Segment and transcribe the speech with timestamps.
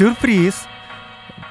[0.00, 0.54] Сюрприз!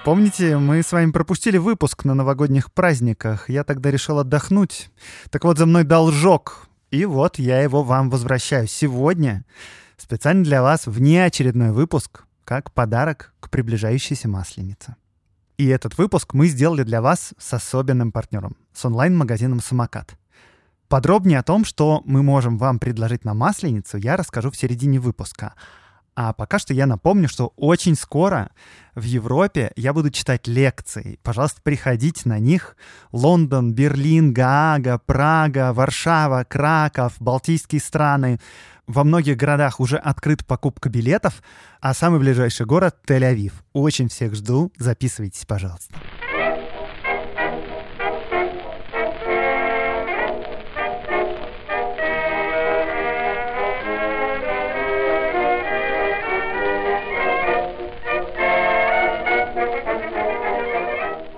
[0.04, 3.48] Помните, мы с вами пропустили выпуск на новогодних праздниках.
[3.48, 4.90] Я тогда решил отдохнуть.
[5.30, 6.68] Так вот, за мной должок.
[6.90, 9.46] И вот я его вам возвращаю сегодня.
[9.98, 14.96] Специально для вас внеочередной выпуск, как подарок к приближающейся Масленице.
[15.60, 20.18] И этот выпуск мы сделали для вас с особенным партнером, с онлайн-магазином «Самокат».
[20.88, 25.54] Подробнее о том, что мы можем вам предложить на Масленицу, я расскажу в середине выпуска.
[26.16, 28.52] А пока что я напомню, что очень скоро
[28.96, 31.20] в Европе я буду читать лекции.
[31.24, 32.76] Пожалуйста, приходите на них.
[33.12, 38.40] Лондон, Берлин, Гаага, Прага, Варшава, Краков, Балтийские страны.
[38.88, 41.44] Во многих городах уже открыта покупка билетов,
[41.80, 43.54] а самый ближайший город— Тель-Авив.
[43.72, 44.72] Очень всех жду.
[44.78, 45.96] Записывайтесь, пожалуйста.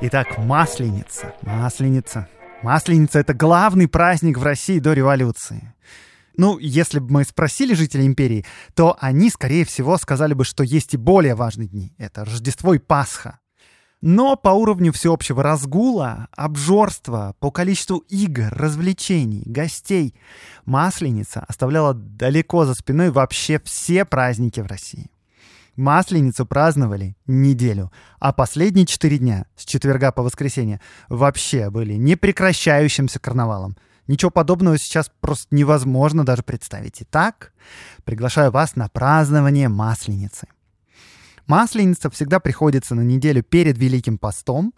[0.03, 1.35] Итак, Масленица.
[1.43, 2.27] Масленица.
[2.63, 5.75] Масленица— это главный праздник в России до революции.
[6.35, 10.95] Ну, если бы мы спросили жителей империи, то они, скорее всего, сказали бы, что есть
[10.95, 11.93] и более важные дни.
[11.99, 13.41] Это Рождество и Пасха.
[14.01, 20.15] Но по уровню всеобщего разгула, обжорства, по количеству игр, развлечений, гостей,
[20.65, 25.11] Масленица оставляла далеко за спиной вообще все праздники в России.
[25.75, 33.77] Масленицу праздновали неделю, а последние четыре дня, с четверга по воскресенье, вообще были непрекращающимся карнавалом.
[34.07, 37.01] Ничего подобного сейчас просто невозможно даже представить.
[37.01, 37.53] Итак,
[38.03, 40.47] приглашаю вас на празднование Масленицы.
[41.47, 44.73] Масленица всегда приходится на неделю перед Великим постом,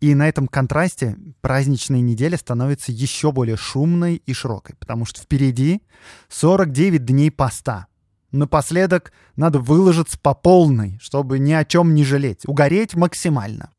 [0.00, 5.80] и на этом контрасте праздничная неделя становится еще более шумной и широкой, потому что впереди
[6.28, 7.86] 49 дней поста—
[8.32, 13.70] Напоследок надо выложиться по полной, чтобы ни о чем не жалеть, угореть максимально.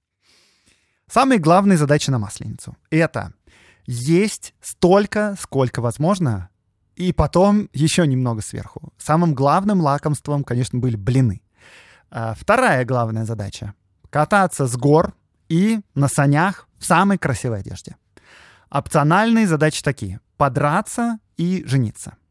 [1.09, 3.34] Самая главная задача на Масленицу— это
[3.85, 6.50] есть столько, сколько возможно,
[6.96, 8.94] и потом еще немного сверху.
[8.97, 11.41] Самым главным лакомством, конечно, были блины.
[12.09, 13.74] А вторая главная задача—
[14.09, 15.14] кататься с гор
[15.50, 17.96] и на санях в самой красивой одежде.
[18.69, 22.18] Опциональные задачи такие— подраться и жениться—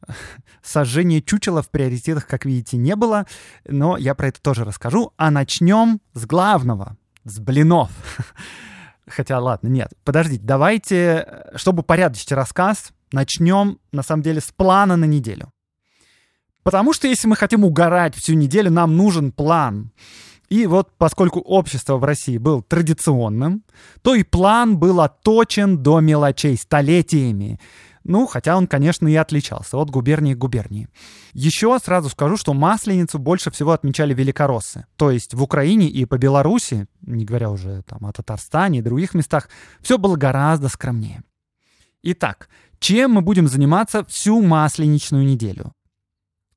[0.62, 3.26] сожжения чучела в приоритетах, как видите, не было,
[3.66, 5.12] но я про это тоже расскажу.
[5.16, 7.90] А начнем с главного, с блинов.
[9.08, 15.04] Хотя, ладно, нет, подождите, давайте, чтобы порядочить рассказ, начнем, на самом деле, с плана на
[15.04, 15.50] неделю.
[16.62, 19.92] Потому что если мы хотим угорать всю неделю, нам нужен план.
[20.48, 23.62] И вот поскольку общество в России был традиционным,
[24.02, 27.60] то и план был отточен до мелочей столетиями.
[28.08, 30.88] Ну, хотя он, конечно, и отличался от губернии к губернии.
[31.32, 34.86] Еще сразу скажу, что Масленицу больше всего отмечали великороссы.
[34.96, 39.14] То есть в Украине и по Беларуси, не говоря уже там о Татарстане и других
[39.14, 39.48] местах,
[39.80, 41.24] все было гораздо скромнее.
[42.02, 45.72] Итак, чем мы будем заниматься всю масленичную неделю?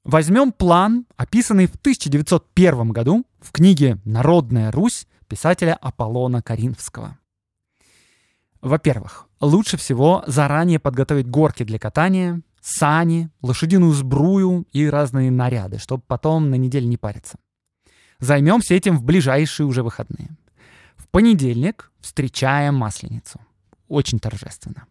[0.03, 7.18] Возьмем план, описанный в 1901 году в книге «Народная Русь» писателя Аполлона Каринфского.
[8.61, 16.03] Во-первых, лучше всего заранее подготовить горки для катания, сани, лошадиную сбрую и разные наряды, чтобы
[16.05, 17.37] потом на неделю не париться.
[18.19, 20.37] Займемся этим в ближайшие уже выходные.
[20.97, 23.39] В понедельник встречаем Масленицу.
[23.87, 24.85] Очень торжественно.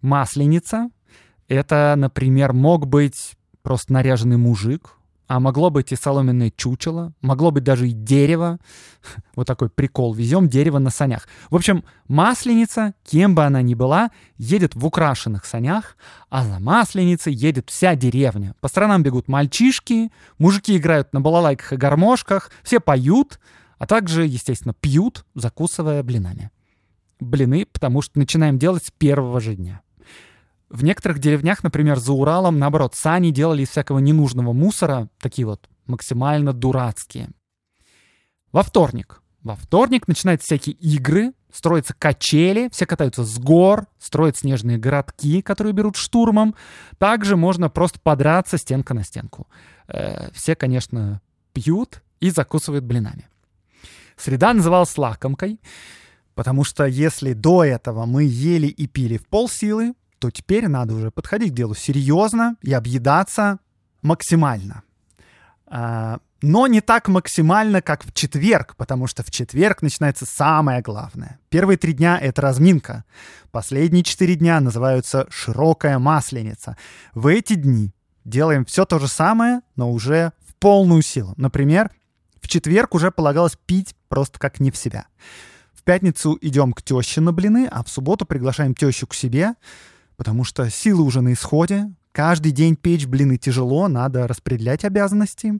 [0.00, 0.90] Масленица—
[1.48, 4.96] это, например, мог быть просто наряженный мужик,
[5.32, 8.58] а могло быть и соломенное чучело, могло быть даже и дерево.
[9.34, 10.12] Вот такой прикол.
[10.12, 11.26] Везем дерево на санях.
[11.48, 15.96] В общем, масленица, кем бы она ни была, едет в украшенных санях,
[16.28, 18.54] а за масленицей едет вся деревня.
[18.60, 23.40] По сторонам бегут мальчишки, мужики играют на балалайках и гармошках, все поют,
[23.78, 26.50] а также, естественно, пьют, закусывая блинами.
[27.20, 29.80] Блины, потому что начинаем делать с первого же дня.
[30.72, 35.68] В некоторых деревнях, например, за Уралом, наоборот, сани делали из всякого ненужного мусора, такие вот
[35.84, 37.28] максимально дурацкие.
[38.52, 44.78] Во вторник Во вторник начинаются всякие игры, строятся качели, все катаются с гор, строят снежные
[44.78, 46.54] городки, которые берут штурмом.
[46.96, 49.48] Также можно просто подраться стенка на стенку.
[49.88, 51.20] Э, все, конечно,
[51.52, 53.28] пьют и закусывают блинами.
[54.16, 55.60] Среда называлась лакомкой,
[56.34, 59.92] потому что если до этого мы ели и пили в полсилы,
[60.22, 63.58] то теперь надо уже подходить к делу серьезно и объедаться
[64.02, 64.84] максимально.
[65.66, 71.40] А, но не так максимально, как в четверг, потому что в четверг начинается самое главное.
[71.48, 73.04] Первые три дня— это разминка.
[73.50, 76.76] Последние четыре дня называются «широкая масленица».
[77.14, 77.92] В эти дни
[78.24, 81.34] делаем все то же самое, но уже в полную силу.
[81.36, 81.90] Например,
[82.40, 85.06] в четверг уже полагалось пить просто как не в себя.
[85.74, 89.56] В пятницу идем к теще на блины, а в субботу приглашаем тещу к себе,
[90.22, 91.90] потому что силы уже на исходе.
[92.12, 95.58] Каждый день печь блины тяжело, надо распределять обязанности.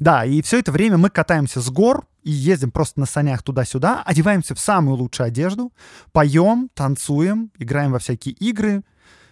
[0.00, 4.02] Да, и все это время мы катаемся с гор и ездим просто на санях туда-сюда,
[4.04, 5.72] одеваемся в самую лучшую одежду,
[6.10, 8.82] поем, танцуем, играем во всякие игры.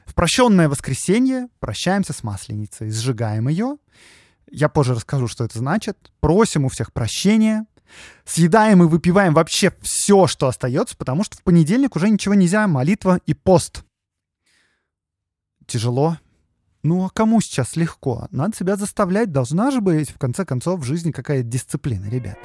[0.07, 3.77] В прощенное воскресенье прощаемся с масленицей, сжигаем ее.
[4.53, 6.13] Я позже расскажу, что это значит.
[6.21, 7.67] Просим у всех прощения.
[8.25, 13.19] Съедаем и выпиваем вообще все, что остается, потому что в понедельник уже ничего нельзя, молитва
[13.27, 13.83] и пост.
[15.71, 16.19] Тяжело,
[16.83, 18.27] ну а кому сейчас легко?
[18.33, 22.39] Надо себя заставлять, должна же быть в конце концов в жизни какая-то дисциплина, ребят.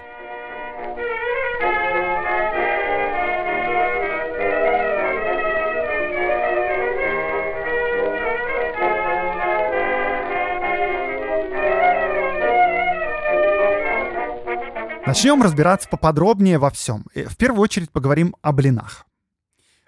[15.08, 17.06] Начнем разбираться поподробнее во всем.
[17.16, 19.05] Э, в первую очередь поговорим о блинах.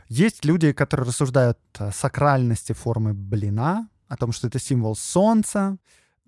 [0.09, 5.77] Есть люди, которые рассуждают о сакральности формы блина, о том, что это символ солнца.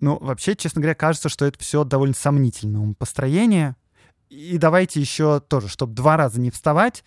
[0.00, 3.76] Ну, вообще, честно говоря, кажется, что это все довольно сомнительное построение.
[4.28, 7.04] И давайте еще тоже, чтобы два раза не вставать.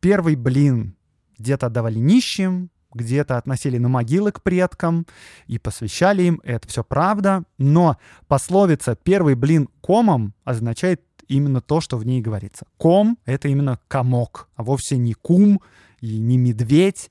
[0.00, 0.96] Первый блин
[1.38, 5.06] где-то отдавали нищим, где-то относили на могилы к предкам
[5.46, 6.40] и посвящали им.
[6.44, 7.44] Это все правда.
[7.58, 12.66] Но пословица «первый блин комом» означает именно то, что в ней говорится.
[12.76, 15.60] Ком— это именно комок, а вовсе не кум
[16.00, 17.10] и не медведь.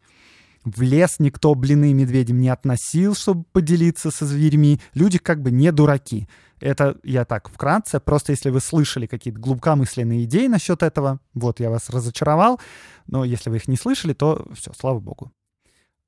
[0.66, 4.82] В лес никто блины медведям не относил, чтобы поделиться со зверьми.
[4.94, 6.28] Люди как бы не дураки.
[6.60, 8.00] Это я так вкратце.
[8.00, 12.60] Просто если вы слышали какие-то глубокомысленные идеи насчет этого, вот я вас разочаровал.
[13.06, 15.32] Но если вы их не слышали, то все, слава богу.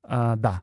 [0.02, 0.62] А, да.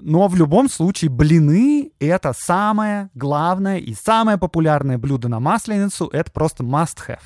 [0.00, 6.08] Но в любом случае блины— это самое главное и самое популярное блюдо на Масленицу.
[6.08, 7.20] Это просто must-have.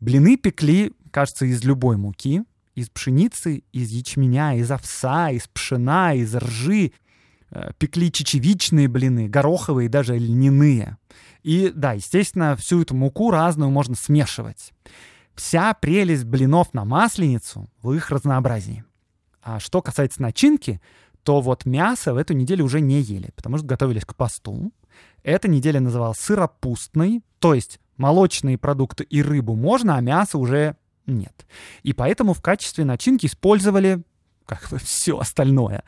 [0.00, 2.42] Блины пекли, кажется, из любой муки
[2.76, 6.92] из пшеницы, из ячменя, из овса, из пшена, из ржи.
[7.50, 10.98] Э, пекли чечевичные блины, гороховые, даже льняные.
[11.42, 14.72] И да, естественно, всю эту муку разную можно смешивать.
[15.34, 18.84] Вся прелесть блинов на масленицу в их разнообразии.
[19.42, 20.80] А что касается начинки,
[21.22, 24.72] то вот мясо в эту неделю уже не ели, потому что готовились к посту.
[25.22, 31.46] Эта неделя называлась сыропустной, то есть молочные продукты и рыбу можно, а мясо уже нет.
[31.82, 34.02] И поэтому в качестве начинки использовали
[34.46, 35.84] как бы все остальное.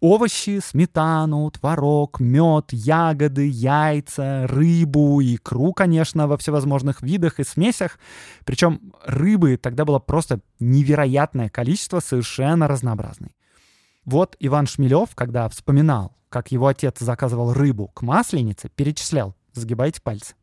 [0.00, 7.98] Овощи, сметану, творог, мед, ягоды, яйца, рыбу, икру, конечно, во всевозможных видах и смесях.
[8.44, 13.34] Причем рыбы тогда было просто невероятное количество, совершенно разнообразной.
[14.04, 20.34] Вот Иван Шмелев, когда вспоминал, как его отец заказывал рыбу к масленице, перечислял, сгибайте пальцы,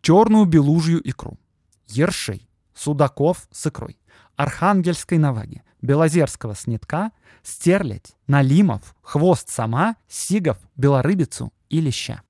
[0.00, 1.38] черную белужью икру,
[1.86, 2.47] ершей,
[2.78, 3.98] судаков с икрой,
[4.36, 7.10] архангельской наваги, белозерского снитка,
[7.42, 12.22] стерлядь, налимов, хвост сама, сигов, белорыбицу и леща.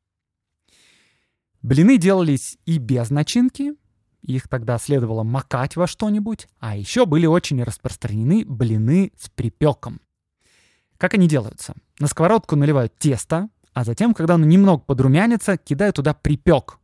[1.63, 3.75] Блины делались и без начинки,
[4.23, 10.01] их тогда следовало макать во что-нибудь, а еще были очень распространены блины с припеком.
[10.97, 11.75] Как они делаются?
[11.99, 16.79] На сковородку наливают тесто, а затем, когда оно немного подрумянится, кидают туда припек.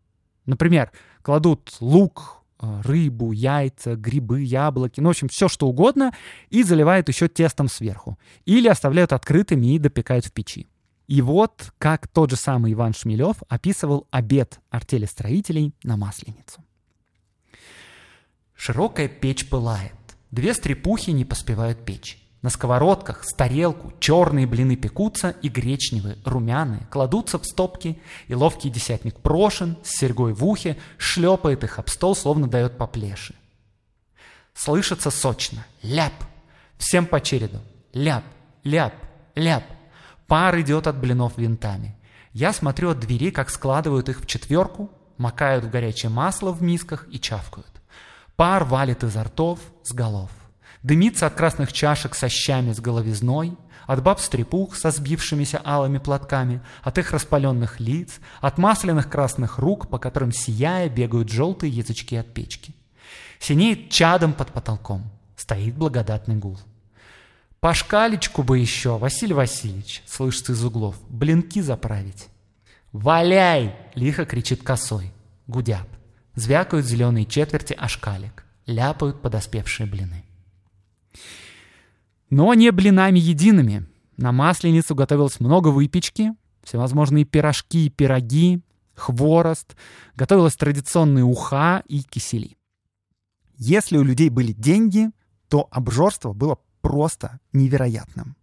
[0.46, 0.92] Например,
[1.22, 6.12] кладут лук, рыбу, яйца, грибы, яблоки, ну, в общем, все что угодно,
[6.50, 8.18] и заливают еще тестом сверху.
[8.44, 10.68] Или оставляют открытыми и допекают в печи.
[11.06, 16.64] И вот как тот же самый Иван Шмелев описывал обед артели строителей на Масленицу.
[18.54, 19.92] Широкая печь пылает.
[20.30, 22.23] Две стрепухи не поспевают печь.
[22.44, 27.98] На сковородках с тарелку черные блины пекутся и гречневые, румяные, кладутся в стопки,
[28.28, 32.86] и ловкий десятник прошен с серьгой в ухе шлепает их об стол, словно дает по
[32.86, 33.34] плеши.
[34.52, 35.64] Слышится сочно.
[35.82, 36.12] Ляп.
[36.76, 37.60] Всем по череду.
[37.94, 38.24] Ляп,
[38.62, 38.92] ляп,
[39.34, 39.64] ляп.
[40.26, 41.96] Пар идет от блинов винтами.
[42.34, 47.06] Я смотрю от двери, как складывают их в четверку, макают в горячее масло в мисках
[47.10, 47.72] и чавкают.
[48.36, 50.28] Пар валит изо ртов с голов.
[50.84, 56.98] Дымится от красных чашек со щами с головизной, от баб-стрепух со сбившимися алыми платками, от
[56.98, 62.74] их распаленных лиц, от масляных красных рук, по которым сияя бегают желтые язычки от печки.
[63.40, 66.58] Синеет чадом под потолком, стоит благодатный гул.
[67.60, 70.96] «По шкалечку бы еще, Василий Васильевич!»— слышится из углов.
[71.08, 72.28] «Блинки заправить!»
[72.92, 75.12] «Валяй!»— лихо кричит косой.
[75.46, 75.88] Гудят.
[76.34, 78.44] Звякают зеленые четверти ошкалик.
[78.66, 80.24] Ляпают подоспевшие блины.
[82.34, 83.86] Но не блинами едиными.
[84.16, 86.32] На Масленицу готовилось много выпечки,
[86.64, 88.60] всевозможные пирожки и пироги,
[88.96, 89.76] хворост,
[90.16, 92.56] готовилась традиционные уха и кисели.
[93.56, 95.10] Если у людей были деньги,
[95.48, 98.34] то обжорство было просто невероятным.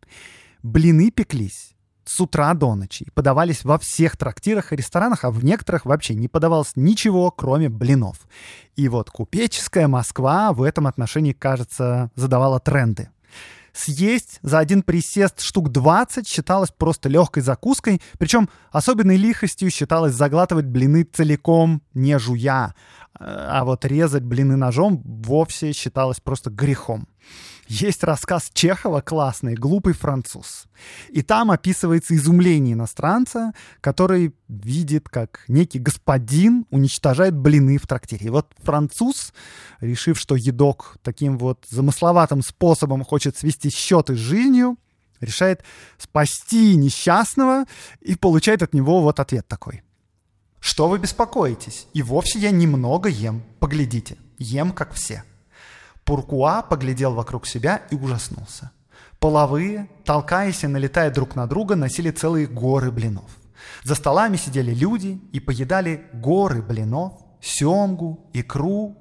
[0.64, 5.44] Блины пеклись с утра до ночи и подавались во всех трактирах и ресторанах, а в
[5.44, 8.26] некоторых вообще не подавалось ничего, кроме блинов.
[8.78, 13.10] И вот купеческая Москва в этом отношении, кажется, задавала тренды.
[13.74, 20.66] Съесть за один присест штук 20 считалось просто легкой закуской, причем особенной лихостью считалось заглатывать
[20.66, 22.76] блины целиком, не жуя,
[23.14, 27.08] а вот резать блины ножом вовсе считалось просто грехом.
[27.72, 30.66] Есть рассказ Чехова классный «Глупый француз».
[31.08, 38.26] И там описывается изумление иностранца, который видит, как некий господин уничтожает блины в трактире.
[38.26, 39.32] И вот француз,
[39.80, 44.78] решив, что едок таким вот замысловатым способом хочет свести счеты с жизнью,
[45.22, 45.64] решает
[45.98, 47.64] спасти несчастного
[48.02, 49.82] и получает от него вот ответ такой.
[50.60, 51.88] «Что вы беспокоитесь?
[51.94, 53.44] И вовсе я немного ем.
[53.62, 55.24] Поглядите, ем как все».
[56.04, 58.72] Пуркуа поглядел вокруг себя и ужаснулся.
[59.20, 63.30] Половые, толкаясь и налетая друг на друга, носили целые горы блинов.
[63.84, 68.98] За столами сидели люди и поедали горы блинов, семгу, икру,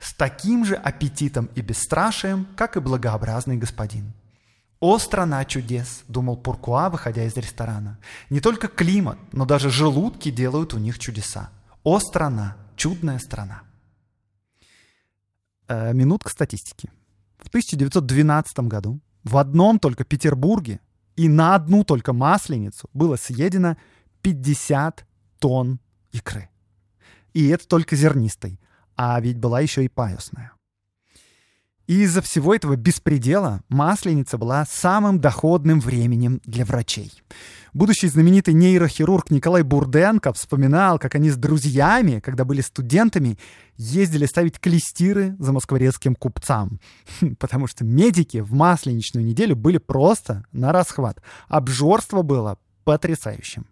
[0.00, 4.12] с таким же аппетитом и бесстрашием, как и благообразный господин.
[4.80, 7.98] «О, страна чудес!»— думал Пуркуа, выходя из ресторана.
[8.30, 11.50] «Не только климат, но даже желудки делают у них чудеса.
[11.84, 12.56] О, страна!
[12.74, 13.62] Чудная страна!»
[15.72, 16.90] Э, минутка статистики.
[17.38, 20.80] В 1912 году в одном только Петербурге
[21.16, 23.78] и на одну только масленицу было съедено
[24.20, 25.06] 50
[25.38, 25.80] тонн
[26.12, 26.50] икры.
[27.32, 28.60] И это только зернистой.
[28.96, 30.52] А ведь была еще и паюсная.
[31.92, 37.12] И из-за всего этого беспредела Масленица была самым доходным временем для врачей.
[37.74, 43.38] Будущий знаменитый нейрохирург Николай Бурденко вспоминал, как они с друзьями, когда были студентами,
[43.76, 46.80] ездили ставить клестиры за москворецким купцам.
[47.38, 51.20] Потому что медики в масленичную неделю были просто на расхват.
[51.48, 53.66] Обжорство было потрясающим.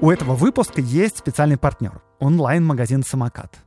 [0.00, 3.58] У этого выпуска есть специальный партнер— онлайн-магазин «Самокат».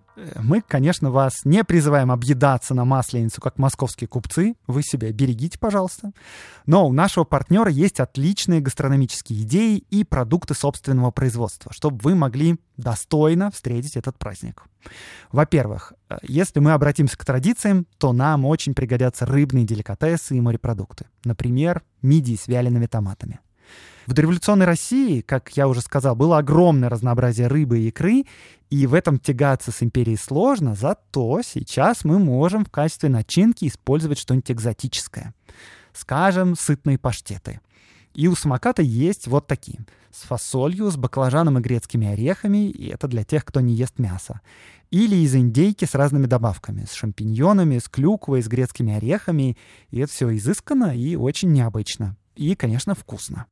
[0.41, 4.55] Мы, конечно, вас не призываем объедаться на масленицу, как московские купцы.
[4.65, 6.11] Вы себя берегите, пожалуйста.
[6.65, 12.57] Но у нашего партнера есть отличные гастрономические идеи и продукты собственного производства, чтобы вы могли
[12.77, 14.63] достойно встретить этот праздник.
[15.33, 21.07] Во-первых, если мы обратимся к традициям, то нам очень пригодятся рыбные деликатесы и морепродукты.
[21.25, 23.39] Например, мидии с вялеными томатами.
[24.05, 28.25] В дореволюционной России, как я уже сказал, было огромное разнообразие рыбы и икры,
[28.69, 34.19] и в этом тягаться с империей сложно, зато сейчас мы можем в качестве начинки использовать
[34.19, 35.33] что-нибудь экзотическое.
[35.93, 37.61] Скажем, сытные паштеты.
[38.13, 39.79] И у самоката есть вот такие.
[40.11, 44.39] С фасолью, с баклажаном и грецкими орехами, и это для тех, кто не ест мясо.
[44.89, 49.57] Или из индейки с разными добавками, с шампиньонами, с клюквой, с грецкими орехами.
[49.89, 52.15] И это все изысканно и очень необычно.
[52.35, 53.47] И, конечно, вкусно.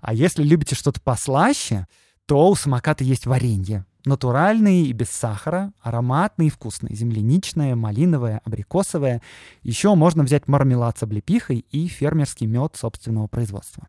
[0.00, 1.86] А если любите что-то послаще,
[2.26, 3.84] то у самоката есть варенье.
[4.04, 9.20] Натуральные и без сахара, ароматные и вкусные, земляничное, малиновое, абрикосовое.
[9.62, 13.88] Еще можно взять мармелад с облепихой и фермерский мед собственного производства.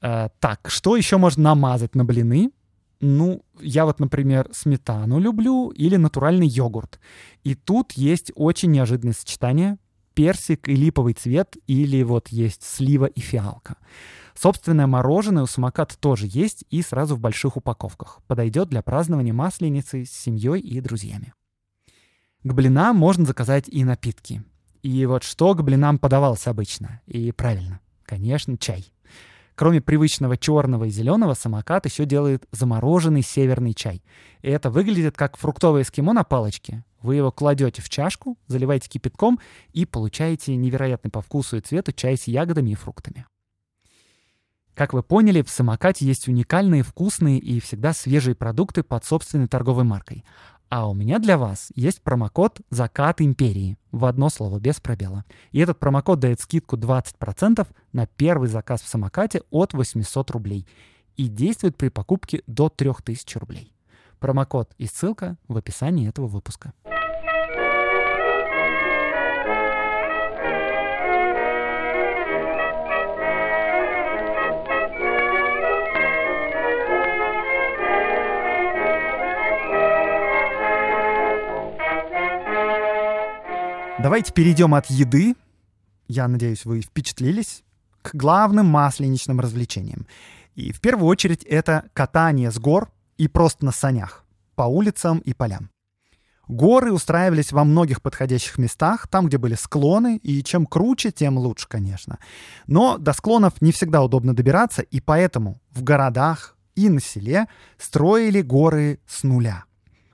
[0.00, 2.50] Э, так, что еще можно намазать на блины?
[3.00, 7.00] Ну, я вот, например, сметану люблю или натуральный йогурт.
[7.44, 9.78] И тут есть очень неожиданное сочетание.
[10.14, 13.76] Персик и липовый цвет или вот есть слива и фиалка.
[14.34, 18.20] Собственное мороженое у самоката тоже есть и сразу в больших упаковках.
[18.26, 21.34] Подойдет для празднования масленицы с семьей и друзьями.
[22.42, 24.42] К блинам можно заказать и напитки.
[24.82, 27.00] И вот что к блинам подавалось обычно?
[27.06, 28.92] И правильно, конечно, чай.
[29.54, 34.02] Кроме привычного черного и зеленого, самокат еще делает замороженный северный чай.
[34.40, 36.84] И это выглядит как фруктовое эскимо на палочке.
[37.00, 39.38] Вы его кладете в чашку, заливаете кипятком
[39.72, 43.26] и получаете невероятный по вкусу и цвету чай с ягодами и фруктами.
[44.74, 49.84] Как вы поняли, в самокате есть уникальные, вкусные и всегда свежие продукты под собственной торговой
[49.84, 50.24] маркой.
[50.70, 55.26] А у меня для вас есть промокод «Закат империи» в одно слово, без пробела.
[55.50, 60.66] И этот промокод дает скидку 20% на первый заказ в самокате от 800 рублей
[61.16, 63.74] и действует при покупке до 3000 рублей.
[64.18, 66.72] Промокод и ссылка в описании этого выпуска.
[84.02, 85.36] Давайте перейдем от еды,
[86.08, 87.62] я надеюсь, вы впечатлились,
[88.02, 90.08] к главным масленичным развлечениям.
[90.56, 94.24] И в первую очередь это катание с гор и просто на санях
[94.56, 95.70] по улицам и полям.
[96.48, 101.68] Горы устраивались во многих подходящих местах, там, где были склоны, и чем круче, тем лучше,
[101.68, 102.18] конечно.
[102.66, 107.46] Но до склонов не всегда удобно добираться, и поэтому в городах и на селе
[107.78, 109.64] строили горы с нуля.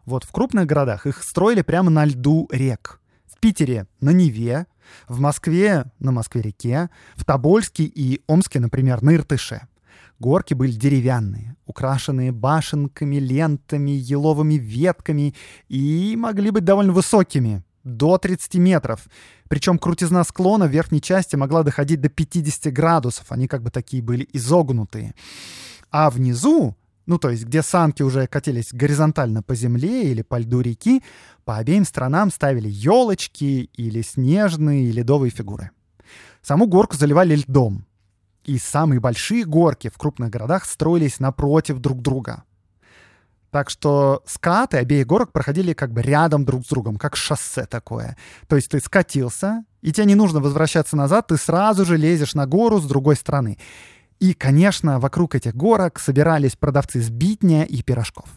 [0.05, 3.01] Вот в крупных городах их строили прямо на льду рек.
[3.41, 4.67] Питере на Неве,
[5.09, 9.63] в Москве на Москве-реке, в Тобольске и Омске, например, на Иртыше.
[10.19, 15.35] Горки были деревянные, украшенные башенками, лентами, еловыми ветками
[15.69, 19.09] и могли быть довольно высокими, до 30 метров.
[19.49, 23.27] Причем крутизна склона в верхней части могла доходить до 50 градусов.
[23.31, 25.15] Они как бы такие были изогнутые.
[25.91, 26.77] А внизу
[27.09, 31.03] ну то есть где санки уже катились горизонтально по земле или по льду реки,
[31.45, 35.71] по обеим сторонам ставили елочки или снежные и ледовые фигуры.
[36.43, 37.87] Саму горку заливали льдом.
[38.45, 42.45] И самые большие горки в крупных городах строились напротив друг друга.
[43.51, 48.19] Так что скаты обеих горок проходили как бы рядом друг с другом, как шоссе такое.
[48.47, 52.47] То есть ты скатился, и тебе не нужно возвращаться назад, ты сразу же лезешь на
[52.47, 53.57] гору с другой стороны.
[54.21, 58.29] И, конечно, вокруг этих горок собирались продавцы сбитня и пирожков.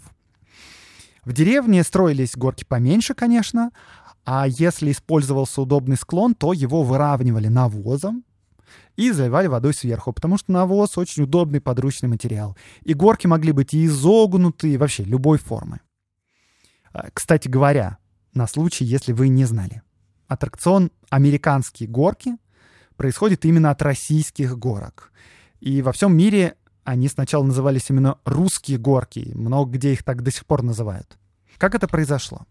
[1.24, 3.72] В деревне строились горки поменьше, конечно,
[4.26, 8.24] а если использовался удобный склон, то его выравнивали навозом
[8.96, 12.56] и заливали водой сверху, потому что навоз очень удобный подручный материал.
[12.84, 15.82] И горки могли быть и изогнутые, вообще любой формы.
[16.94, 17.98] А, кстати говоря,
[18.34, 19.82] на случай, если вы не знали.
[20.28, 22.38] Аттракцион «Американские горки»
[22.96, 25.12] происходит именно от российских горок.
[25.62, 30.32] И во всем мире они сначала назывались именно «русские горки», много где их так до
[30.32, 31.18] сих пор называют.
[31.58, 32.42] Как это произошло?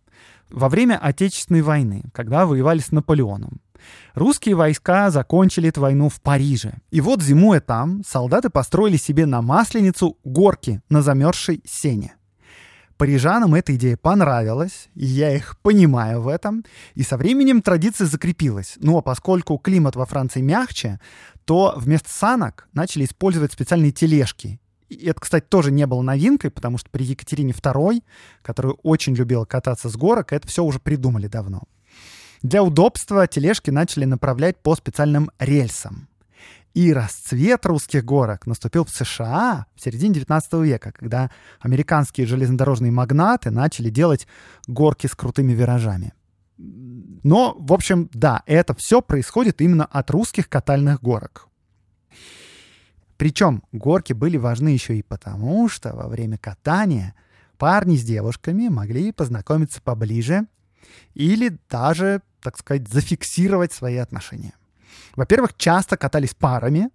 [0.49, 3.61] Во время Отечественной войны, когда воевали с Наполеоном,
[4.15, 6.75] русские войска закончили эту войну в Париже.
[6.91, 12.15] И вот зимуя там, солдаты построили себе на Масленицу горки на замерзшей сене.
[13.01, 16.67] Парижанам эта идея понравилась, и я их понимаю в этом.
[16.95, 18.75] И со временем традиция закрепилась.
[18.77, 21.01] Но поскольку климат во Франции мягче,
[21.47, 24.61] то вместо санок начали использовать специальные тележки.
[24.91, 28.03] И это, кстати, тоже не было новинкой, потому что при Екатерине II,
[28.43, 31.63] которая очень любила кататься с горок, это все уже придумали давно.
[32.43, 36.10] Для удобства тележки начали направлять по специальным рельсам.
[36.75, 43.51] И расцвет русских горок наступил в США в середине 19 века, когда американские железнодорожные магнаты
[43.51, 44.29] начали делать
[44.69, 46.13] горки с крутыми виражами.
[46.59, 51.49] Но, в общем, да, это все происходит именно от русских катальных горок.
[53.17, 57.15] Причем горки были важны еще и потому, что во время катания
[57.59, 60.47] парни с девушками могли познакомиться поближе
[61.15, 64.55] или даже, так сказать, зафиксировать свои отношения.
[65.17, 66.91] Во-первых, часто катались парами.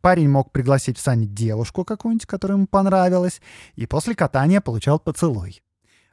[0.00, 3.40] Парень мог пригласить в сани девушку какую-нибудь, которая ему понравилась,
[3.74, 5.62] и после катания получал поцелуй.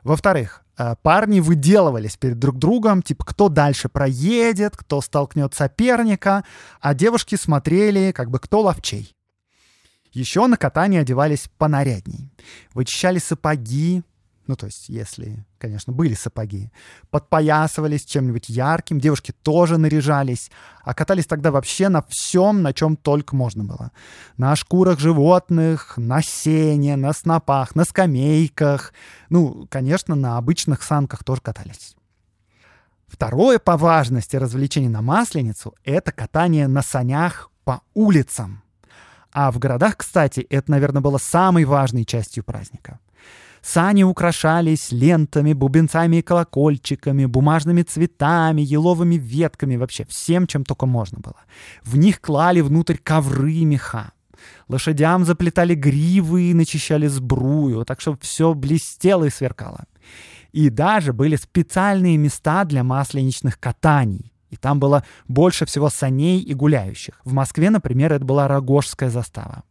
[0.04, 6.44] Во-вторых, э, парни выделывались перед друг другом, типа, кто дальше проедет, кто столкнет соперника,
[6.80, 9.15] а девушки смотрели, как бы, кто ловчей.
[10.12, 12.32] Еще на катание одевались понарядней.
[12.74, 14.04] Вычищали сапоги,
[14.47, 16.71] ну, то есть, если, конечно, были сапоги,
[17.12, 20.49] подпоясывались чем-нибудь ярким, девушки тоже наряжались,
[20.84, 23.91] а катались тогда вообще на всем, на чем только можно было.
[24.38, 28.93] На шкурах животных, на сене, на снопах, на скамейках.
[29.30, 31.95] Ну, конечно, на обычных санках тоже катались.
[33.08, 38.63] Второе по важности развлечение на Масленицу— это катание на санях по улицам.
[39.34, 42.99] А в городах, кстати, это, наверное, было самой важной частью праздника—
[43.62, 51.19] Сани украшались лентами, бубенцами и колокольчиками, бумажными цветами, еловыми ветками, вообще всем, чем только можно
[51.19, 51.38] было.
[51.84, 54.13] В них клали внутрь ковры и меха.
[54.67, 59.86] Лошадям заплетали гривы и начищали сбрую, так что все блестело и сверкало.
[60.52, 64.34] И даже были специальные места для масленичных катаний.
[64.50, 67.21] И там было больше всего саней и гуляющих.
[67.24, 69.63] В Москве, например, это была Рогожская застава.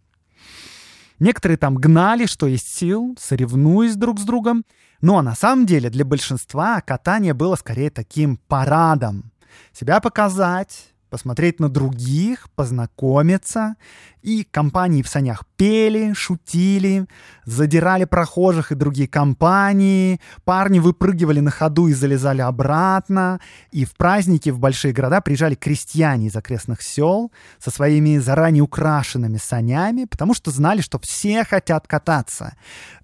[1.20, 4.64] Некоторые там гнали, что есть сил, соревнуясь друг с другом.
[5.02, 9.30] Но на самом деле для большинства катание было скорее таким парадом.
[9.72, 13.74] Себя показать, посмотреть на других, познакомиться.
[14.22, 17.06] И компании в санях пели, шутили,
[17.44, 20.20] задирали прохожих и другие компании.
[20.44, 23.40] Парни выпрыгивали на ходу и залезали обратно.
[23.72, 29.38] И в праздники в большие города приезжали крестьяне из окрестных сел со своими заранее украшенными
[29.38, 32.54] санями, потому что знали, что все хотят кататься.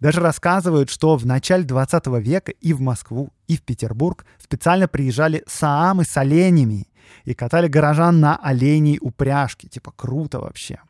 [0.01, 5.43] Даже рассказывают, что в начале 20 века и в Москву, и в Петербург специально приезжали
[5.47, 6.89] саамы с оленями
[7.25, 9.69] и катали горожан на оленей упряжке.
[9.69, 10.81] Типа круто вообще.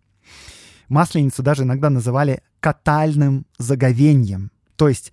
[0.88, 4.50] Масленицу даже иногда называли катальным заговеньем.
[4.76, 5.12] То есть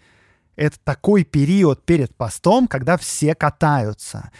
[0.56, 4.32] это такой период перед постом, когда все катаются.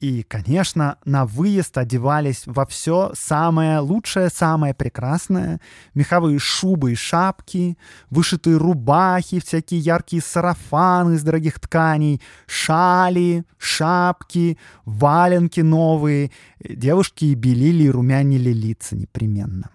[0.00, 5.60] И, конечно, на выезд одевались во все самое лучшее, самое прекрасное.
[5.92, 7.76] Меховые шубы и шапки,
[8.08, 16.30] вышитые рубахи, всякие яркие сарафаны из дорогих тканей, шали, шапки, валенки новые.
[16.60, 19.68] Девушки белили, и румянили лица непременно.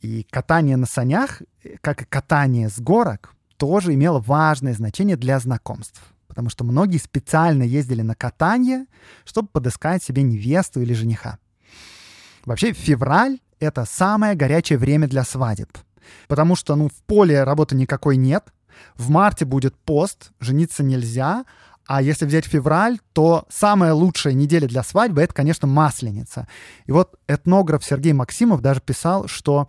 [0.00, 1.42] И катание на санях,
[1.80, 6.02] как и катание с горок, тоже имело важное значение для знакомств
[6.32, 8.86] потому что многие специально ездили на катание,
[9.26, 11.38] чтобы подыскать себе невесту или жениха.
[12.46, 15.68] Вообще, февраль— это самое горячее время для свадеб,
[16.28, 18.44] потому что, ну, в поле работы никакой нет,
[18.96, 21.44] в марте будет пост, жениться нельзя,
[21.86, 26.48] а если взять февраль, то самая лучшая неделя для свадьбы— это, конечно, масленица.
[26.86, 29.68] И вот этнограф Сергей Максимов даже писал, что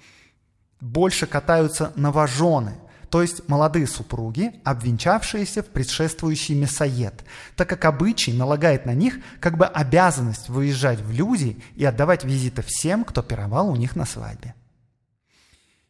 [0.79, 2.75] больше катаются новожены—
[3.13, 7.23] то есть молодые супруги, обвенчавшиеся в предшествующий мясоед,
[7.55, 12.63] так как обычай налагает на них как бы обязанность выезжать в люди и отдавать визиты
[12.63, 14.55] всем, кто пировал у них на свадьбе.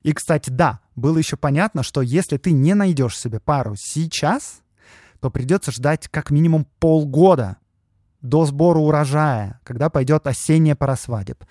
[0.02, 4.60] И, кстати, да, было еще понятно, что если ты не найдешь себе пару сейчас,
[5.22, 7.56] то придется ждать как минимум полгода
[8.22, 11.42] до сбора урожая, когда пойдет осенняя пора свадеб.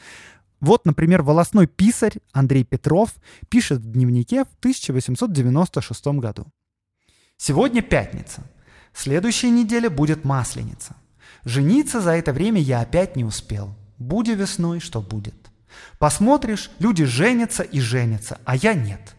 [0.63, 3.13] Вот, например, волосной писарь Андрей Петров
[3.49, 6.47] пишет в дневнике в 1896 году.
[7.37, 8.45] «Сегодня пятница.
[8.95, 10.95] Следующая неделя будет масленица.
[11.45, 13.75] Жениться за это время я опять не успел.
[13.99, 15.35] Будь весной, что будет.
[15.99, 19.17] Посмотришь, люди женятся и женятся, а я нет.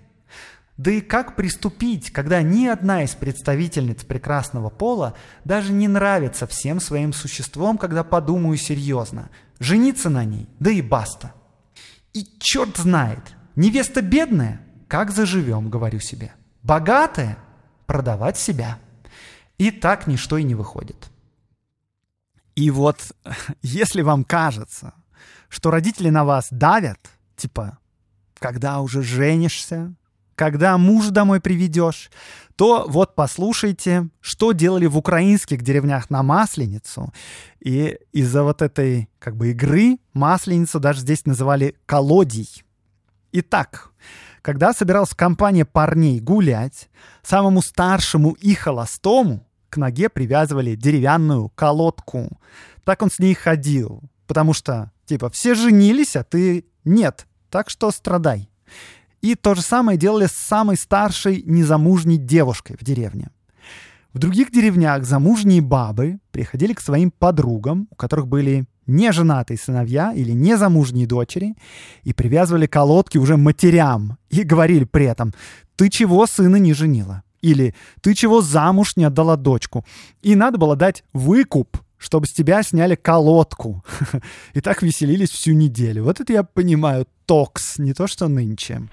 [0.78, 6.80] Да и как приступить, когда ни одна из представительниц прекрасного пола даже не нравится всем
[6.80, 11.34] своим существом, когда подумаю серьезно, жениться на ней, да и баста.
[12.14, 16.34] И черт знает, невеста бедная, как заживем, говорю себе.
[16.64, 17.38] Богатая,
[17.86, 18.80] продавать себя.
[19.60, 21.10] И так ничто и не выходит.
[22.56, 23.00] И вот,
[23.62, 24.94] если вам кажется,
[25.50, 27.00] что родители на вас давят,
[27.36, 27.78] типа,
[28.40, 29.94] когда уже женишься,
[30.36, 32.10] когда муж домой приведешь,
[32.56, 37.12] то вот послушайте, что делали в украинских деревнях на Масленицу.
[37.60, 42.64] И из-за вот этой как бы игры Масленицу даже здесь называли колодий.
[43.32, 43.92] Итак,
[44.42, 46.90] когда собиралась компания парней гулять,
[47.24, 52.40] самому старшему и холостому к ноге привязывали деревянную колодку.
[52.84, 57.90] Так он с ней ходил, потому что, типа, все женились, а ты нет, так что
[57.90, 58.50] страдай.
[59.24, 63.30] И то же самое делали с самой старшей незамужней девушкой в деревне.
[64.12, 70.32] В других деревнях замужние бабы приходили к своим подругам, у которых были неженатые сыновья или
[70.32, 71.56] незамужние дочери,
[72.04, 75.34] и привязывали колодки уже матерям и говорили при этом
[75.78, 79.86] «ты чего сына не женила?» или «ты чего замуж не отдала дочку?»
[80.22, 83.82] И надо было дать выкуп чтобы с тебя сняли колодку.
[84.54, 86.04] И так веселились всю неделю.
[86.04, 88.90] Вот это я понимаю, токс, не то что нынче.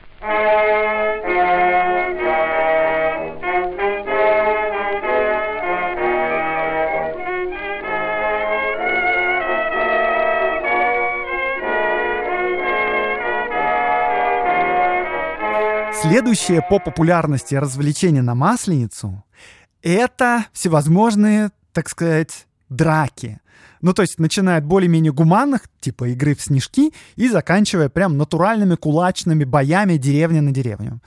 [16.03, 19.25] Следующее по популярности развлечение на Масленицу—
[19.83, 23.41] это всевозможные, так сказать, драки.
[23.83, 28.77] Ну, то есть, начиная от более-менее гуманных, типа игры в снежки, и заканчивая прям натуральными
[28.77, 31.03] кулачными боями деревня на деревню.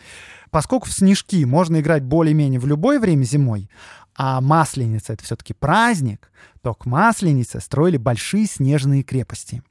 [0.51, 3.69] Поскольку в снежки можно играть более-менее в любое время зимой,
[4.15, 9.63] а Масленица— это все-таки праздник, то к Масленице строили большие снежные крепости.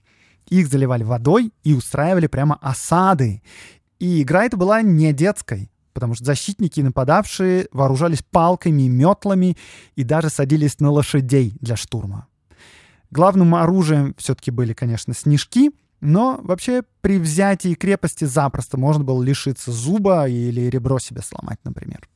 [0.48, 3.42] Их заливали водой и устраивали прямо осады.
[4.00, 9.56] И игра эта была не детской потому что защитники и нападавшие вооружались палками, метлами
[9.96, 12.26] и даже садились на лошадей для штурма.
[13.10, 19.70] Главным оружием все-таки были, конечно, снежки, Но вообще при взятии крепости запросто можно было лишиться
[19.70, 22.08] зуба или ребро себе сломать, например.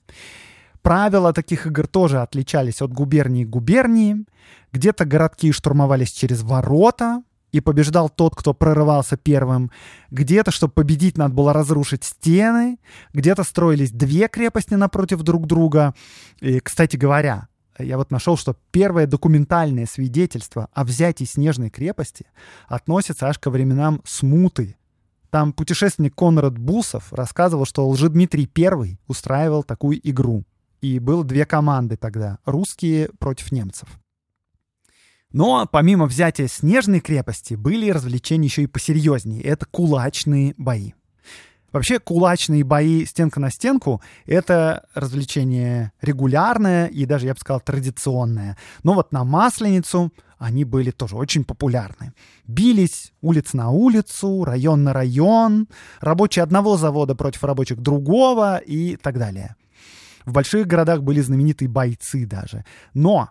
[0.83, 4.25] Правила таких игр тоже отличались от губернии к губернии.
[4.73, 7.23] Где-то городки штурмовались через ворота,
[7.57, 9.71] и побеждал тот, кто прорывался первым.
[10.11, 12.79] Где-то, чтобы победить, надо было разрушить стены.
[13.15, 15.95] Где-то строились две крепости напротив друг друга.
[16.41, 22.27] И, кстати говоря, я вот нашел, что первое документальное свидетельство о взятии Снежной крепости
[22.69, 24.77] относится аж ко временам Смуты.
[25.31, 30.45] Там путешественник Конрад Бусов рассказывал, что Лжедмитрий I устраивал такую игру.
[30.83, 33.89] И было две команды тогда— русские против немцев.
[35.33, 39.43] Но помимо взятия Снежной крепости были развлечения еще и посерьезнее.
[39.43, 40.93] Это кулачные бои.
[41.73, 48.57] Вообще кулачные бои стенка на стенку— это развлечение регулярное и даже, я бы сказал, традиционное.
[48.83, 52.15] Но вот на Масленицу они были тоже очень популярны.
[52.47, 55.69] Бились улиц на улицу, район на район,
[56.01, 59.57] рабочие одного завода против рабочих другого и так далее.
[60.25, 62.65] В больших городах были знаменитые бойцы даже.
[62.95, 63.31] Но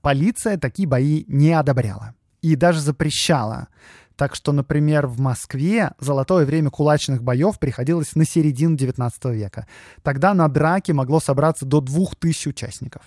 [0.00, 3.68] полиция такие бои не одобряла и даже запрещала.
[4.16, 9.66] Так что, например, в Москве золотое время кулачных боев приходилось на середину 19 века.
[10.02, 13.02] Тогда на драке могло собраться до 2000 участников.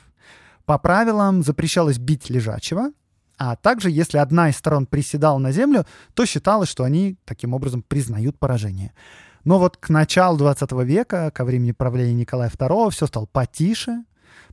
[0.66, 2.92] По правилам запрещалось бить лежачего,
[3.38, 7.84] а также, если одна из сторон приседала на землю, то считалось, что они таким образом
[7.84, 8.94] признают поражение.
[9.44, 14.04] Но вот к началу 20 века, ко времени правления Николая II, все стало потише,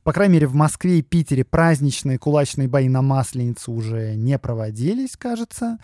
[0.03, 5.15] по крайней мере, в Москве и Питере праздничные кулачные бои на Масленицу уже не проводились,
[5.17, 5.77] кажется.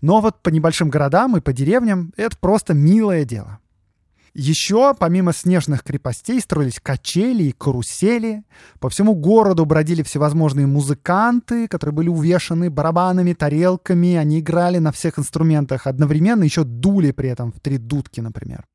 [0.00, 3.58] Но вот по небольшим городам и по деревням это просто милое дело.
[4.38, 8.44] Еще, помимо снежных крепостей, строились качели и карусели.
[8.80, 14.16] По всему городу бродили всевозможные музыканты, которые были увешаны барабанами, тарелками.
[14.16, 18.66] Они играли на всех инструментах одновременно, еще дули при этом в три дудки, например.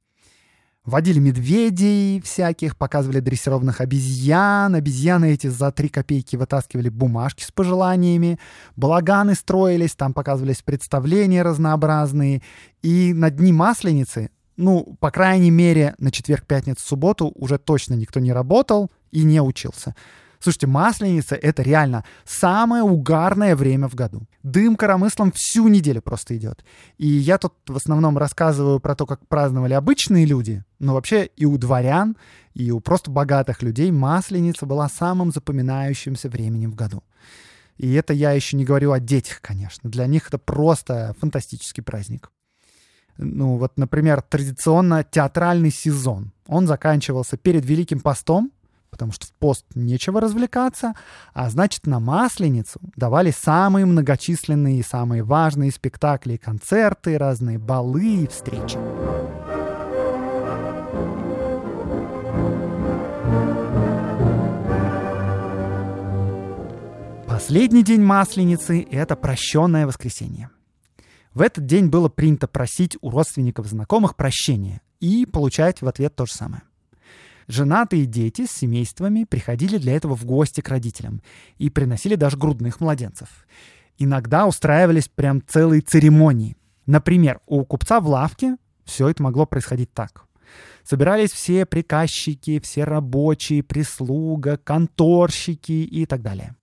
[0.83, 4.73] Водили медведей всяких, показывали дрессированных обезьян.
[4.73, 8.39] Обезьяны эти за три копейки вытаскивали бумажки с пожеланиями.
[8.75, 12.41] Балаганы строились, там показывались представления разнообразные.
[12.81, 18.19] И на дни Масленицы, ну, по крайней мере, на четверг, пятницу, субботу уже точно никто
[18.19, 19.93] не работал и не учился.
[20.41, 24.23] Слушайте, Масленица— это реально самое угарное время в году.
[24.41, 26.65] Дым коромыслом всю неделю просто идет.
[26.97, 31.45] И я тут в основном рассказываю про то, как праздновали обычные люди, но вообще и
[31.45, 32.17] у дворян,
[32.56, 37.04] и у просто богатых людей Масленица была самым запоминающимся временем в году.
[37.77, 39.91] И это я еще не говорю о детях, конечно.
[39.91, 42.32] Для них это просто фантастический праздник.
[43.17, 46.32] Ну вот, например, традиционно театральный сезон.
[46.47, 48.51] Он заканчивался перед Великим постом,
[48.91, 50.93] потому что в пост нечего развлекаться,
[51.34, 58.23] а значит на Масленицу давали самые многочисленные и самые важные спектакли и концерты, разные балы
[58.23, 58.77] и встречи.
[67.27, 70.51] Последний день Масленицы— это прощенное воскресенье.
[71.34, 76.25] В этот день было принято просить у родственников знакомых прощения и получать в ответ то
[76.25, 76.62] же самое.
[77.51, 81.21] Женатые дети с семействами приходили для этого в гости к родителям
[81.57, 83.27] и приносили даже грудных младенцев.
[83.97, 86.55] Иногда устраивались прям целые церемонии.
[86.85, 90.23] Например, у купца в лавке все это могло происходить так.
[90.85, 96.55] Собирались все приказчики, все рабочие, прислуга, конторщики и так далее.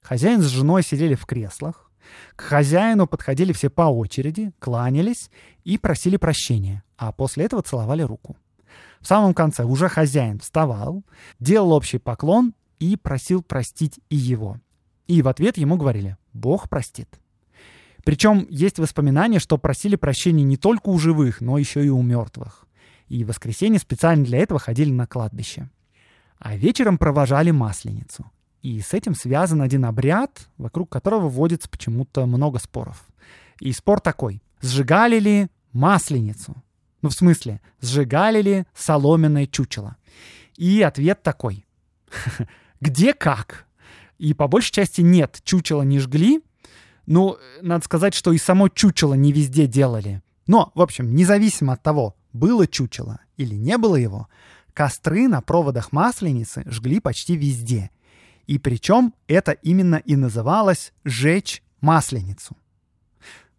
[0.00, 1.90] Хозяин с женой сидели в креслах.
[2.36, 5.30] К хозяину подходили все по очереди, кланялись
[5.64, 8.38] и просили прощения, а после этого целовали руку.
[9.02, 11.02] В самом конце уже хозяин вставал,
[11.40, 14.58] делал общий поклон и просил простить и его.
[15.08, 17.18] И в ответ ему говорили «Бог простит».
[18.04, 22.64] Причем есть воспоминания, что просили прощения не только у живых, но еще и у мертвых.
[23.08, 25.68] И в воскресенье специально для этого ходили на кладбище.
[26.38, 28.30] А вечером провожали Масленицу.
[28.62, 33.04] И с этим связан один обряд, вокруг которого вводится почему-то много споров.
[33.60, 34.42] И спор такой.
[34.60, 36.54] Сжигали ли Масленицу?
[37.02, 39.96] Ну, в смысле, сжигали ли соломенное чучело?
[40.56, 41.66] И ответ такой.
[42.80, 43.66] Где как?
[44.18, 46.40] И по большей части нет, чучело не жгли.
[47.06, 50.22] Ну, надо сказать, что и само чучело не везде делали.
[50.46, 54.28] Но, в общем, независимо от того, было чучело или не было его,
[54.72, 57.90] костры на проводах масленицы жгли почти везде.
[58.46, 62.56] И причем это именно и называлось «жечь масленицу».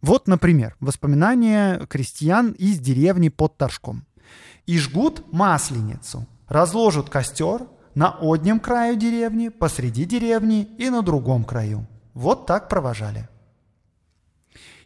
[0.03, 4.05] Вот, например, воспоминания крестьян из деревни под Торжком.
[4.65, 7.61] «И жгут масленицу, разложат костер
[7.95, 11.87] на однем краю деревни, посреди деревни и на другом краю.
[12.13, 13.29] Вот так провожали».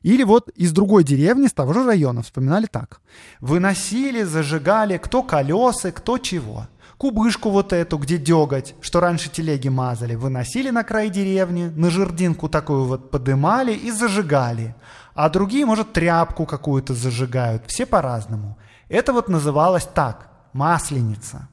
[0.04, 3.02] Или вот из другой деревни, с того же района, вспоминали так.
[3.40, 6.68] Выносили, зажигали, кто колеса, кто чего.
[6.98, 12.50] Кубышку вот эту, где деготь, что раньше телеги мазали, выносили на край деревни, на жердинку
[12.50, 14.74] такую вот подымали и зажигали.
[15.14, 17.64] А другие, может, тряпку какую-то зажигают.
[17.68, 18.58] Все по-разному.
[18.90, 21.50] Это вот называлось так– масленица.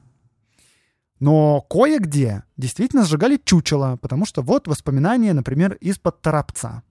[1.19, 6.81] Но кое-где действительно сжигали чучело, потому что вот воспоминания, например, из-под Торопца.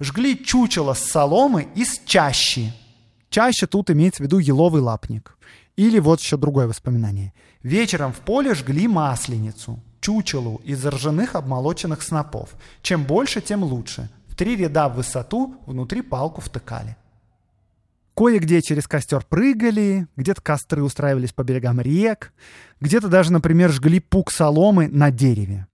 [0.00, 2.72] Жгли чучело с соломы из чащи.
[3.28, 5.36] Чаще тут имеется в виду еловый лапник.
[5.76, 7.32] Или вот еще другое воспоминание.
[7.62, 12.50] Вечером в поле жгли масленицу, чучелу из ржаных обмолоченных снопов.
[12.82, 14.10] Чем больше, тем лучше.
[14.26, 16.96] В три ряда в высоту внутри палку втыкали.
[18.14, 22.32] Кое-где через костер прыгали, где-то костры устраивались по берегам рек,
[22.80, 25.66] где-то даже, например, жгли пук соломы на дереве.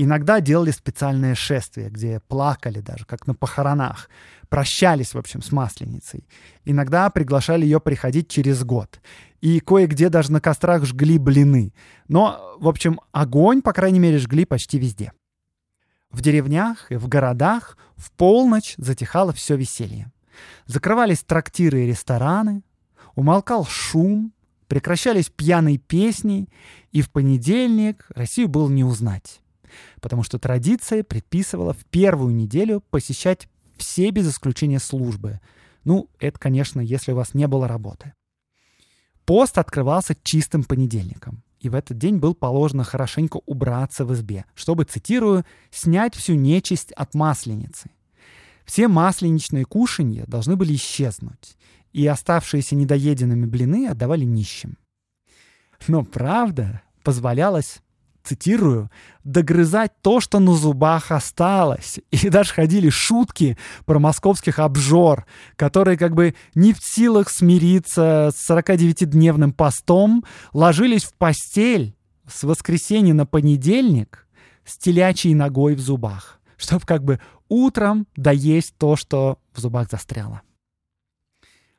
[0.00, 4.08] Иногда делали специальное шествие, где плакали даже, как на похоронах.
[4.48, 6.24] Прощались, в общем, с Масленицей.
[6.64, 9.00] Иногда приглашали ее приходить через год.
[9.40, 11.72] И кое-где даже на кострах жгли блины.
[12.08, 15.12] Но, в общем, огонь, по крайней мере, жгли почти везде.
[16.10, 20.10] В деревнях и в городах в полночь затихало все веселье.
[20.66, 22.62] Закрывались трактиры и рестораны,
[23.14, 24.32] умолкал шум,
[24.68, 26.48] прекращались пьяные песни,
[26.92, 29.40] и в понедельник Россию было не узнать.
[30.00, 35.40] Потому что традиция предписывала в первую неделю посещать все без исключения службы.
[35.84, 38.14] Ну, это, конечно, если у вас не было работы.
[39.28, 41.42] Пост открывался чистым понедельником.
[41.60, 46.92] И в этот день был положено хорошенько убраться в избе, чтобы, цитирую, «снять всю нечисть
[46.92, 47.90] от масленицы».
[48.64, 51.58] Все масленичные кушанья должны были исчезнуть,
[51.92, 54.78] и оставшиеся недоеденными блины отдавали нищим.
[55.88, 57.82] Но правда позволялось,
[58.28, 58.90] цитирую,
[59.24, 62.00] «догрызать то, что на зубах осталось».
[62.10, 68.50] И даже ходили шутки про московских обжор, которые как бы не в силах смириться с
[68.50, 71.94] 49-дневным постом, ложились в постель
[72.26, 74.26] с воскресенья на понедельник
[74.64, 80.42] с телячьей ногой в зубах чтобы как бы утром доесть то, что в зубах застряло.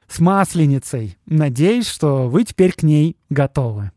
[0.08, 1.18] С масленицей.
[1.28, 3.92] Надеюсь, что вы теперь к ней готовы.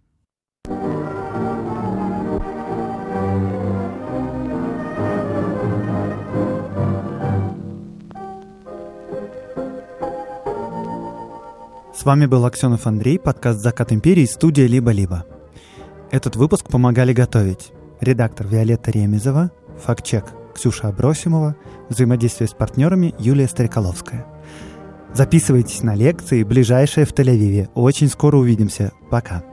[12.02, 15.24] С вами был Аксенов Андрей, подкаст «Закат империи», студия «Либо-либо».
[16.10, 21.54] Этот выпуск помогали готовить редактор Виолетта Ремезова, фактчек Ксюша Абросимова,
[21.90, 24.26] взаимодействие с партнерами Юлия Стариколовская.
[25.14, 27.68] Записывайтесь на лекции, ближайшие в Тель-Авиве.
[27.74, 28.90] Очень скоро увидимся.
[29.08, 29.44] Пока.